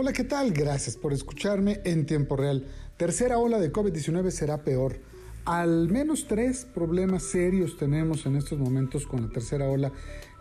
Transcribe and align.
Hola, 0.00 0.12
¿qué 0.12 0.22
tal? 0.22 0.52
Gracias 0.52 0.96
por 0.96 1.12
escucharme 1.12 1.80
en 1.82 2.06
tiempo 2.06 2.36
real. 2.36 2.64
Tercera 2.96 3.38
ola 3.38 3.58
de 3.58 3.72
COVID-19 3.72 4.30
será 4.30 4.62
peor. 4.62 5.00
Al 5.44 5.88
menos 5.88 6.28
tres 6.28 6.64
problemas 6.64 7.24
serios 7.24 7.76
tenemos 7.76 8.24
en 8.24 8.36
estos 8.36 8.60
momentos 8.60 9.08
con 9.08 9.22
la 9.22 9.28
tercera 9.28 9.68
ola 9.68 9.90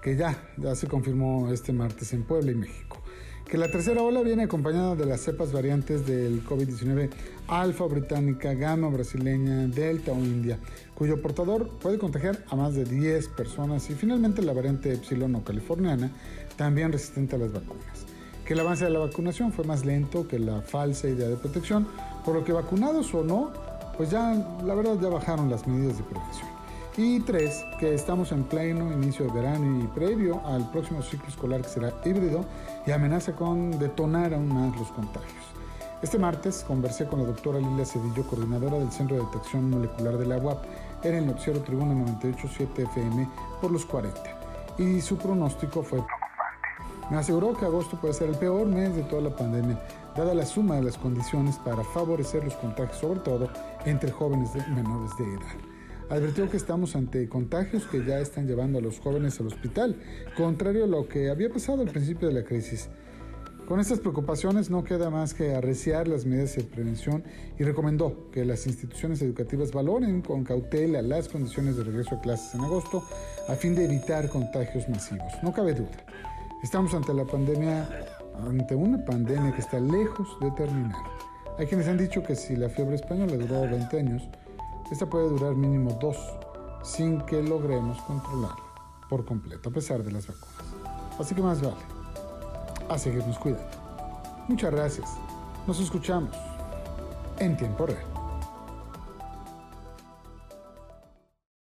que 0.03 0.15
ya, 0.15 0.47
ya 0.57 0.75
se 0.75 0.85
confirmó 0.85 1.51
este 1.51 1.73
martes 1.73 2.13
en 2.13 2.21
Puebla 2.21 2.51
y 2.51 2.53
México. 2.53 3.01
Que 3.49 3.57
la 3.57 3.71
tercera 3.71 4.03
ola 4.03 4.21
viene 4.21 4.43
acompañada 4.43 4.95
de 4.95 5.07
las 5.07 5.21
cepas 5.21 5.51
variantes 5.51 6.05
del 6.05 6.45
COVID-19 6.45 7.09
alfa 7.47 7.85
británica, 7.85 8.53
gamma 8.53 8.89
brasileña, 8.89 9.65
delta 9.65 10.11
o 10.11 10.17
india, 10.17 10.59
cuyo 10.93 11.19
portador 11.19 11.79
puede 11.79 11.97
contagiar 11.97 12.45
a 12.49 12.55
más 12.55 12.75
de 12.75 12.83
10 12.83 13.29
personas 13.29 13.89
y 13.89 13.95
finalmente 13.95 14.43
la 14.43 14.53
variante 14.53 14.93
epsilon 14.93 15.33
o 15.33 15.43
californiana, 15.43 16.11
también 16.57 16.91
resistente 16.91 17.37
a 17.37 17.39
las 17.39 17.51
vacunas 17.51 18.16
que 18.47 18.53
el 18.53 18.61
avance 18.61 18.85
de 18.85 18.91
la 18.91 18.99
vacunación 18.99 19.51
fue 19.51 19.65
más 19.65 19.83
lento 19.83 20.25
que 20.25 20.39
la 20.39 20.61
falsa 20.61 21.09
idea 21.09 21.27
de 21.27 21.35
protección, 21.35 21.85
por 22.23 22.33
lo 22.33 22.45
que 22.45 22.53
vacunados 22.53 23.13
o 23.13 23.21
no, 23.21 23.51
pues 23.97 24.09
ya 24.09 24.33
la 24.63 24.73
verdad 24.73 24.97
ya 25.01 25.09
bajaron 25.09 25.49
las 25.49 25.67
medidas 25.67 25.97
de 25.97 26.03
prevención. 26.05 26.47
Y 26.95 27.19
tres, 27.19 27.65
que 27.77 27.93
estamos 27.93 28.31
en 28.31 28.43
pleno 28.43 28.91
inicio 28.93 29.25
de 29.25 29.33
verano 29.33 29.83
y 29.83 29.87
previo 29.87 30.41
al 30.45 30.71
próximo 30.71 31.01
ciclo 31.01 31.27
escolar 31.27 31.61
que 31.61 31.67
será 31.67 31.93
híbrido 32.05 32.45
y 32.87 32.91
amenaza 32.91 33.33
con 33.33 33.77
detonar 33.79 34.33
aún 34.33 34.47
más 34.47 34.79
los 34.79 34.87
contagios. 34.91 35.43
Este 36.01 36.17
martes 36.17 36.63
conversé 36.65 37.05
con 37.05 37.19
la 37.19 37.25
doctora 37.25 37.59
Lilia 37.59 37.85
Cedillo, 37.85 38.25
coordinadora 38.27 38.79
del 38.79 38.91
Centro 38.91 39.17
de 39.17 39.23
Detección 39.23 39.69
Molecular 39.69 40.17
de 40.17 40.25
la 40.25 40.37
UAP, 40.37 40.63
en 41.03 41.15
el 41.15 41.27
noticiero 41.27 41.59
Tribuna 41.61 41.93
987 41.93 42.83
FM 42.83 43.29
por 43.59 43.71
los 43.71 43.85
40. 43.85 44.21
Y 44.77 45.01
su 45.01 45.17
pronóstico 45.17 45.83
fue 45.83 46.01
me 47.09 47.17
aseguró 47.17 47.55
que 47.55 47.65
agosto 47.65 47.97
puede 47.99 48.13
ser 48.13 48.29
el 48.29 48.35
peor 48.35 48.67
mes 48.67 48.95
de 48.95 49.03
toda 49.03 49.21
la 49.21 49.35
pandemia, 49.35 49.79
dada 50.15 50.33
la 50.33 50.45
suma 50.45 50.75
de 50.75 50.83
las 50.83 50.97
condiciones 50.97 51.57
para 51.57 51.83
favorecer 51.83 52.43
los 52.43 52.55
contagios, 52.55 52.97
sobre 52.97 53.21
todo 53.21 53.49
entre 53.85 54.11
jóvenes 54.11 54.49
menores 54.69 55.11
de 55.17 55.23
edad. 55.25 55.67
Advirtió 56.09 56.49
que 56.49 56.57
estamos 56.57 56.95
ante 56.95 57.27
contagios 57.27 57.85
que 57.85 58.03
ya 58.05 58.19
están 58.19 58.47
llevando 58.47 58.79
a 58.79 58.81
los 58.81 58.99
jóvenes 58.99 59.39
al 59.39 59.47
hospital, 59.47 59.95
contrario 60.35 60.85
a 60.85 60.87
lo 60.87 61.07
que 61.07 61.29
había 61.29 61.49
pasado 61.49 61.81
al 61.81 61.89
principio 61.89 62.27
de 62.27 62.33
la 62.33 62.43
crisis. 62.43 62.89
Con 63.67 63.81
estas 63.81 63.99
preocupaciones 63.99 64.69
no 64.69 64.85
queda 64.85 65.09
más 65.09 65.33
que 65.33 65.53
arreciar 65.53 66.07
las 66.07 66.25
medidas 66.25 66.55
de 66.55 66.63
prevención 66.63 67.25
y 67.59 67.63
recomendó 67.63 68.31
que 68.31 68.45
las 68.45 68.65
instituciones 68.65 69.21
educativas 69.21 69.73
valoren 69.73 70.21
con 70.21 70.45
cautela 70.45 71.01
las 71.01 71.27
condiciones 71.27 71.75
de 71.75 71.83
regreso 71.83 72.15
a 72.15 72.21
clases 72.21 72.55
en 72.55 72.61
agosto 72.61 73.03
a 73.49 73.55
fin 73.55 73.75
de 73.75 73.83
evitar 73.83 74.29
contagios 74.29 74.87
masivos. 74.87 75.33
No 75.43 75.51
cabe 75.51 75.73
duda 75.73 76.05
Estamos 76.63 76.93
ante 76.95 77.13
la 77.13 77.23
pandemia, 77.23 77.87
ante 78.47 78.73
una 78.73 79.03
pandemia 79.05 79.53
que 79.53 79.61
está 79.61 79.79
lejos 79.79 80.39
de 80.39 80.49
terminar. 80.51 81.03
Hay 81.59 81.67
quienes 81.67 81.87
han 81.87 81.97
dicho 81.97 82.23
que 82.23 82.35
si 82.35 82.55
la 82.55 82.67
fiebre 82.67 82.95
española 82.95 83.35
duró 83.37 83.61
20 83.61 83.99
años, 83.99 84.27
esta 84.91 85.05
puede 85.05 85.29
durar 85.29 85.55
mínimo 85.55 85.91
dos, 86.01 86.17
sin 86.83 87.21
que 87.21 87.43
logremos 87.43 88.01
controlarla 88.01 88.57
por 89.07 89.23
completo, 89.23 89.69
a 89.69 89.71
pesar 89.71 90.03
de 90.03 90.11
las 90.11 90.27
vacunas. 90.27 91.19
Así 91.19 91.35
que 91.35 91.41
más 91.43 91.61
vale 91.61 91.75
a 92.89 92.97
seguirnos 92.97 93.37
cuidando. 93.37 93.67
Muchas 94.47 94.71
gracias. 94.71 95.09
Nos 95.67 95.79
escuchamos 95.79 96.35
en 97.39 97.55
tiempo 97.55 97.85
real. 97.85 98.16